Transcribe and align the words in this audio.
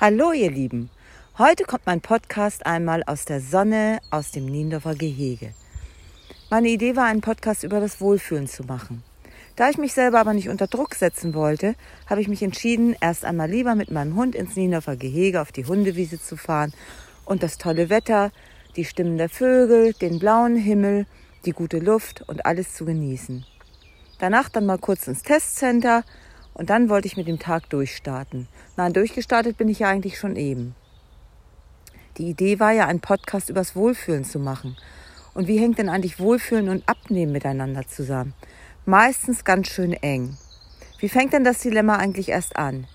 Hallo 0.00 0.30
ihr 0.30 0.52
Lieben, 0.52 0.90
heute 1.38 1.64
kommt 1.64 1.84
mein 1.84 2.00
Podcast 2.00 2.64
einmal 2.64 3.02
aus 3.02 3.24
der 3.24 3.40
Sonne 3.40 3.98
aus 4.12 4.30
dem 4.30 4.46
Niendorfer 4.46 4.94
Gehege. 4.94 5.54
Meine 6.50 6.68
Idee 6.68 6.94
war, 6.94 7.06
einen 7.06 7.20
Podcast 7.20 7.64
über 7.64 7.80
das 7.80 8.00
Wohlfühlen 8.00 8.46
zu 8.46 8.62
machen. 8.62 9.02
Da 9.56 9.68
ich 9.70 9.76
mich 9.76 9.94
selber 9.94 10.20
aber 10.20 10.34
nicht 10.34 10.50
unter 10.50 10.68
Druck 10.68 10.94
setzen 10.94 11.34
wollte, 11.34 11.74
habe 12.06 12.20
ich 12.20 12.28
mich 12.28 12.44
entschieden, 12.44 12.94
erst 13.00 13.24
einmal 13.24 13.50
lieber 13.50 13.74
mit 13.74 13.90
meinem 13.90 14.14
Hund 14.14 14.36
ins 14.36 14.54
Niendorfer 14.54 14.94
Gehege 14.94 15.42
auf 15.42 15.50
die 15.50 15.64
Hundewiese 15.64 16.20
zu 16.20 16.36
fahren 16.36 16.72
und 17.24 17.42
das 17.42 17.58
tolle 17.58 17.90
Wetter, 17.90 18.30
die 18.76 18.84
Stimmen 18.84 19.18
der 19.18 19.28
Vögel, 19.28 19.94
den 19.94 20.20
blauen 20.20 20.54
Himmel, 20.54 21.06
die 21.44 21.50
gute 21.50 21.80
Luft 21.80 22.22
und 22.28 22.46
alles 22.46 22.72
zu 22.72 22.84
genießen. 22.84 23.44
Danach 24.20 24.48
dann 24.48 24.64
mal 24.64 24.78
kurz 24.78 25.08
ins 25.08 25.22
Testcenter 25.22 26.04
und 26.58 26.68
dann 26.70 26.90
wollte 26.90 27.06
ich 27.06 27.16
mit 27.16 27.28
dem 27.28 27.38
Tag 27.38 27.70
durchstarten. 27.70 28.48
Nein, 28.76 28.92
durchgestartet 28.92 29.56
bin 29.56 29.68
ich 29.68 29.78
ja 29.78 29.88
eigentlich 29.88 30.18
schon 30.18 30.36
eben. 30.36 30.74
Die 32.18 32.28
Idee 32.28 32.58
war 32.58 32.72
ja, 32.72 32.86
einen 32.86 33.00
Podcast 33.00 33.48
übers 33.48 33.76
Wohlfühlen 33.76 34.24
zu 34.24 34.40
machen. 34.40 34.76
Und 35.34 35.46
wie 35.46 35.58
hängt 35.58 35.78
denn 35.78 35.88
eigentlich 35.88 36.18
Wohlfühlen 36.18 36.68
und 36.68 36.88
Abnehmen 36.88 37.32
miteinander 37.32 37.86
zusammen? 37.86 38.34
Meistens 38.84 39.44
ganz 39.44 39.68
schön 39.68 39.92
eng. 39.92 40.36
Wie 40.98 41.08
fängt 41.08 41.32
denn 41.32 41.44
das 41.44 41.60
Dilemma 41.60 41.96
eigentlich 41.96 42.30
erst 42.30 42.56
an? 42.56 42.88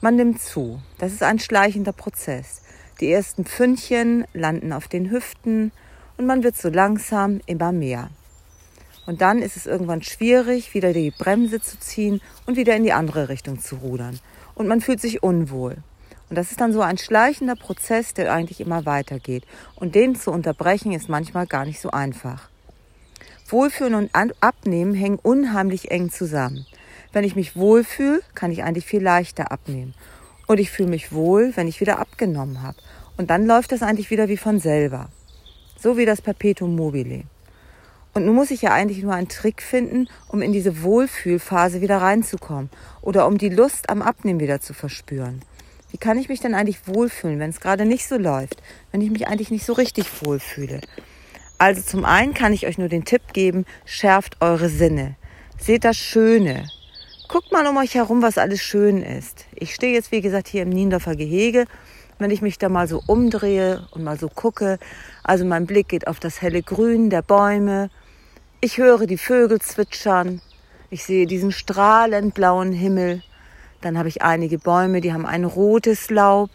Man 0.00 0.16
nimmt 0.16 0.40
zu. 0.40 0.80
Das 0.96 1.12
ist 1.12 1.22
ein 1.22 1.38
schleichender 1.38 1.92
Prozess. 1.92 2.62
Die 3.00 3.12
ersten 3.12 3.44
Pfündchen 3.44 4.24
landen 4.32 4.72
auf 4.72 4.88
den 4.88 5.10
Hüften 5.10 5.72
und 6.16 6.24
man 6.24 6.42
wird 6.42 6.56
so 6.56 6.70
langsam 6.70 7.40
immer 7.44 7.72
mehr. 7.72 8.08
Und 9.06 9.20
dann 9.20 9.42
ist 9.42 9.56
es 9.56 9.66
irgendwann 9.66 10.02
schwierig, 10.02 10.74
wieder 10.74 10.92
die 10.92 11.10
Bremse 11.10 11.60
zu 11.60 11.78
ziehen 11.78 12.20
und 12.46 12.56
wieder 12.56 12.76
in 12.76 12.84
die 12.84 12.92
andere 12.92 13.28
Richtung 13.28 13.58
zu 13.58 13.76
rudern. 13.76 14.20
Und 14.54 14.68
man 14.68 14.80
fühlt 14.80 15.00
sich 15.00 15.22
unwohl. 15.22 15.78
Und 16.28 16.36
das 16.36 16.52
ist 16.52 16.60
dann 16.60 16.72
so 16.72 16.80
ein 16.80 16.96
schleichender 16.96 17.56
Prozess, 17.56 18.14
der 18.14 18.32
eigentlich 18.32 18.60
immer 18.60 18.86
weitergeht. 18.86 19.44
Und 19.74 19.96
den 19.96 20.14
zu 20.14 20.30
unterbrechen 20.30 20.92
ist 20.92 21.08
manchmal 21.08 21.46
gar 21.46 21.64
nicht 21.64 21.80
so 21.80 21.90
einfach. 21.90 22.48
Wohlfühlen 23.48 23.94
und 23.94 24.10
Abnehmen 24.40 24.94
hängen 24.94 25.18
unheimlich 25.20 25.90
eng 25.90 26.10
zusammen. 26.10 26.66
Wenn 27.12 27.24
ich 27.24 27.34
mich 27.34 27.56
wohlfühle, 27.56 28.20
kann 28.36 28.52
ich 28.52 28.62
eigentlich 28.62 28.86
viel 28.86 29.02
leichter 29.02 29.50
abnehmen. 29.50 29.94
Und 30.46 30.60
ich 30.60 30.70
fühle 30.70 30.88
mich 30.88 31.12
wohl, 31.12 31.52
wenn 31.56 31.66
ich 31.66 31.80
wieder 31.80 31.98
abgenommen 31.98 32.62
habe. 32.62 32.78
Und 33.16 33.30
dann 33.30 33.46
läuft 33.46 33.72
das 33.72 33.82
eigentlich 33.82 34.10
wieder 34.10 34.28
wie 34.28 34.36
von 34.36 34.60
selber. 34.60 35.08
So 35.76 35.96
wie 35.96 36.06
das 36.06 36.22
Perpetuum 36.22 36.76
mobile. 36.76 37.24
Und 38.12 38.26
nun 38.26 38.34
muss 38.34 38.50
ich 38.50 38.62
ja 38.62 38.72
eigentlich 38.72 39.02
nur 39.02 39.14
einen 39.14 39.28
Trick 39.28 39.62
finden, 39.62 40.08
um 40.28 40.42
in 40.42 40.52
diese 40.52 40.82
Wohlfühlphase 40.82 41.80
wieder 41.80 41.98
reinzukommen 41.98 42.70
oder 43.02 43.26
um 43.26 43.38
die 43.38 43.48
Lust 43.48 43.88
am 43.88 44.02
Abnehmen 44.02 44.40
wieder 44.40 44.60
zu 44.60 44.74
verspüren. 44.74 45.42
Wie 45.90 45.98
kann 45.98 46.18
ich 46.18 46.28
mich 46.28 46.40
denn 46.40 46.54
eigentlich 46.54 46.86
wohlfühlen, 46.86 47.38
wenn 47.38 47.50
es 47.50 47.60
gerade 47.60 47.84
nicht 47.84 48.06
so 48.06 48.16
läuft, 48.16 48.62
wenn 48.92 49.00
ich 49.00 49.10
mich 49.10 49.26
eigentlich 49.26 49.50
nicht 49.50 49.66
so 49.66 49.72
richtig 49.72 50.06
wohlfühle? 50.24 50.80
Also 51.58 51.82
zum 51.82 52.04
einen 52.04 52.32
kann 52.32 52.52
ich 52.52 52.66
euch 52.66 52.78
nur 52.78 52.88
den 52.88 53.04
Tipp 53.04 53.32
geben, 53.32 53.66
schärft 53.84 54.40
eure 54.40 54.68
Sinne. 54.68 55.16
Seht 55.58 55.84
das 55.84 55.96
Schöne. 55.96 56.68
Guckt 57.28 57.52
mal 57.52 57.66
um 57.66 57.76
euch 57.76 57.94
herum, 57.94 58.22
was 58.22 58.38
alles 58.38 58.60
schön 58.60 59.02
ist. 59.02 59.44
Ich 59.54 59.74
stehe 59.74 59.92
jetzt, 59.92 60.10
wie 60.10 60.20
gesagt, 60.20 60.48
hier 60.48 60.62
im 60.62 60.70
Niendorfer 60.70 61.16
Gehege. 61.16 61.66
Wenn 62.18 62.30
ich 62.30 62.42
mich 62.42 62.58
da 62.58 62.68
mal 62.68 62.88
so 62.88 63.02
umdrehe 63.06 63.86
und 63.92 64.02
mal 64.02 64.18
so 64.18 64.28
gucke, 64.28 64.78
also 65.22 65.44
mein 65.44 65.66
Blick 65.66 65.88
geht 65.88 66.06
auf 66.06 66.18
das 66.18 66.42
helle 66.42 66.62
Grün 66.62 67.10
der 67.10 67.22
Bäume, 67.22 67.90
ich 68.60 68.78
höre 68.78 69.06
die 69.06 69.18
Vögel 69.18 69.60
zwitschern. 69.60 70.42
Ich 70.90 71.04
sehe 71.04 71.26
diesen 71.26 71.52
strahlend 71.52 72.34
blauen 72.34 72.72
Himmel. 72.72 73.22
Dann 73.80 73.96
habe 73.96 74.08
ich 74.08 74.22
einige 74.22 74.58
Bäume, 74.58 75.00
die 75.00 75.12
haben 75.12 75.24
ein 75.24 75.44
rotes 75.44 76.10
Laub. 76.10 76.50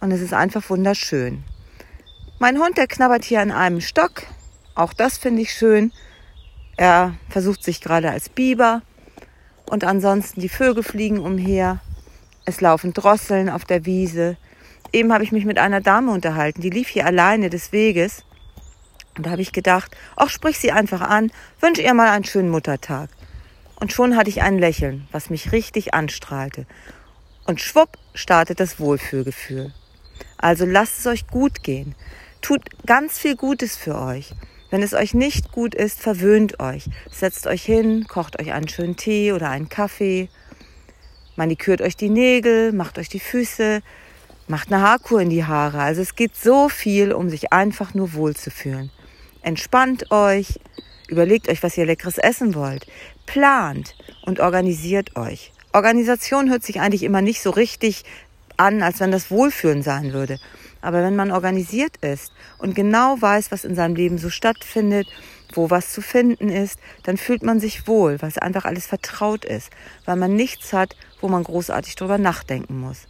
Und 0.00 0.12
es 0.12 0.20
ist 0.20 0.34
einfach 0.34 0.68
wunderschön. 0.68 1.42
Mein 2.38 2.58
Hund, 2.58 2.76
der 2.76 2.86
knabbert 2.86 3.24
hier 3.24 3.40
an 3.40 3.50
einem 3.50 3.80
Stock. 3.80 4.24
Auch 4.74 4.92
das 4.92 5.16
finde 5.16 5.42
ich 5.42 5.52
schön. 5.52 5.92
Er 6.76 7.14
versucht 7.28 7.62
sich 7.64 7.80
gerade 7.80 8.10
als 8.10 8.28
Biber. 8.28 8.82
Und 9.66 9.84
ansonsten 9.84 10.40
die 10.40 10.48
Vögel 10.48 10.82
fliegen 10.82 11.20
umher. 11.20 11.80
Es 12.44 12.60
laufen 12.60 12.92
Drosseln 12.92 13.48
auf 13.48 13.64
der 13.64 13.86
Wiese. 13.86 14.36
Eben 14.92 15.12
habe 15.12 15.24
ich 15.24 15.32
mich 15.32 15.44
mit 15.44 15.58
einer 15.58 15.80
Dame 15.80 16.12
unterhalten, 16.12 16.60
die 16.62 16.70
lief 16.70 16.88
hier 16.88 17.06
alleine 17.06 17.48
des 17.48 17.72
Weges. 17.72 18.24
Und 19.20 19.26
da 19.26 19.32
habe 19.32 19.42
ich 19.42 19.52
gedacht, 19.52 19.94
ach, 20.16 20.30
sprich 20.30 20.58
sie 20.58 20.72
einfach 20.72 21.02
an, 21.02 21.30
wünsche 21.60 21.82
ihr 21.82 21.92
mal 21.92 22.08
einen 22.08 22.24
schönen 22.24 22.48
Muttertag. 22.48 23.10
Und 23.78 23.92
schon 23.92 24.16
hatte 24.16 24.30
ich 24.30 24.40
ein 24.40 24.58
Lächeln, 24.58 25.06
was 25.12 25.28
mich 25.28 25.52
richtig 25.52 25.92
anstrahlte. 25.92 26.64
Und 27.44 27.60
schwupp 27.60 27.98
startet 28.14 28.60
das 28.60 28.80
Wohlfühlgefühl. 28.80 29.74
Also 30.38 30.64
lasst 30.64 31.00
es 31.00 31.06
euch 31.06 31.26
gut 31.26 31.62
gehen. 31.62 31.94
Tut 32.40 32.62
ganz 32.86 33.18
viel 33.18 33.36
Gutes 33.36 33.76
für 33.76 34.00
euch. 34.00 34.32
Wenn 34.70 34.82
es 34.82 34.94
euch 34.94 35.12
nicht 35.12 35.52
gut 35.52 35.74
ist, 35.74 36.00
verwöhnt 36.00 36.58
euch. 36.58 36.88
Setzt 37.10 37.46
euch 37.46 37.62
hin, 37.62 38.06
kocht 38.08 38.40
euch 38.40 38.54
einen 38.54 38.68
schönen 38.68 38.96
Tee 38.96 39.32
oder 39.32 39.50
einen 39.50 39.68
Kaffee. 39.68 40.30
Manikürt 41.36 41.82
euch 41.82 41.94
die 41.94 42.08
Nägel, 42.08 42.72
macht 42.72 42.98
euch 42.98 43.10
die 43.10 43.20
Füße, 43.20 43.82
macht 44.48 44.72
eine 44.72 44.80
Haarkur 44.80 45.20
in 45.20 45.28
die 45.28 45.44
Haare. 45.44 45.82
Also 45.82 46.00
es 46.00 46.14
geht 46.14 46.34
so 46.34 46.70
viel, 46.70 47.12
um 47.12 47.28
sich 47.28 47.52
einfach 47.52 47.92
nur 47.92 48.14
wohlzufühlen. 48.14 48.90
Entspannt 49.42 50.10
euch, 50.10 50.60
überlegt 51.08 51.48
euch, 51.48 51.62
was 51.62 51.76
ihr 51.76 51.86
leckeres 51.86 52.18
essen 52.18 52.54
wollt, 52.54 52.86
plant 53.26 53.94
und 54.22 54.40
organisiert 54.40 55.16
euch. 55.16 55.52
Organisation 55.72 56.50
hört 56.50 56.62
sich 56.62 56.80
eigentlich 56.80 57.04
immer 57.04 57.22
nicht 57.22 57.42
so 57.42 57.50
richtig 57.50 58.04
an, 58.56 58.82
als 58.82 59.00
wenn 59.00 59.10
das 59.10 59.30
Wohlfühlen 59.30 59.82
sein 59.82 60.12
würde. 60.12 60.38
Aber 60.82 61.02
wenn 61.02 61.16
man 61.16 61.30
organisiert 61.30 61.96
ist 61.98 62.32
und 62.58 62.74
genau 62.74 63.20
weiß, 63.20 63.52
was 63.52 63.64
in 63.64 63.74
seinem 63.74 63.94
Leben 63.94 64.18
so 64.18 64.30
stattfindet, 64.30 65.06
wo 65.54 65.70
was 65.70 65.92
zu 65.92 66.00
finden 66.00 66.48
ist, 66.48 66.78
dann 67.02 67.16
fühlt 67.16 67.42
man 67.42 67.60
sich 67.60 67.86
wohl, 67.86 68.20
weil 68.20 68.28
es 68.28 68.38
einfach 68.38 68.64
alles 68.64 68.86
vertraut 68.86 69.44
ist, 69.44 69.70
weil 70.04 70.16
man 70.16 70.34
nichts 70.34 70.72
hat, 70.72 70.96
wo 71.20 71.28
man 71.28 71.44
großartig 71.44 71.96
drüber 71.96 72.18
nachdenken 72.18 72.78
muss, 72.78 73.06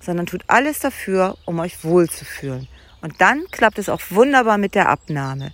sondern 0.00 0.26
tut 0.26 0.44
alles 0.48 0.80
dafür, 0.80 1.36
um 1.46 1.58
euch 1.60 1.84
wohlzufühlen. 1.84 2.68
Und 3.00 3.20
dann 3.20 3.44
klappt 3.50 3.78
es 3.78 3.88
auch 3.88 4.00
wunderbar 4.10 4.58
mit 4.58 4.74
der 4.74 4.88
Abnahme. 4.88 5.52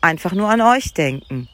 Einfach 0.00 0.32
nur 0.32 0.48
an 0.48 0.60
euch 0.60 0.92
denken 0.92 1.48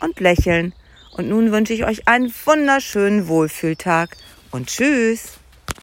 und 0.00 0.20
lächeln. 0.20 0.74
Und 1.12 1.28
nun 1.28 1.52
wünsche 1.52 1.72
ich 1.72 1.84
euch 1.84 2.06
einen 2.06 2.32
wunderschönen 2.44 3.28
Wohlfühltag 3.28 4.16
und 4.50 4.68
tschüss. 4.68 5.39